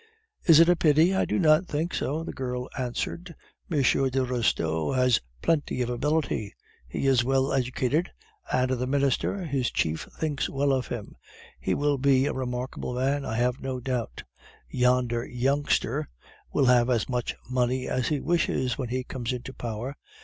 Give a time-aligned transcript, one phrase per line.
[0.45, 1.13] "Is it a pity?
[1.13, 3.35] I do not think so," the girl answered.
[3.71, 3.83] "M.
[3.83, 6.55] de Restaud has plenty of ability;
[6.87, 8.11] he is well educated,
[8.51, 11.15] and the Minister, his chief, thinks well of him.
[11.59, 14.23] He will be a remarkable man, I have no doubt.
[14.67, 16.09] 'Yonder youngster'
[16.51, 19.95] will have as much money as he wishes when he comes into power."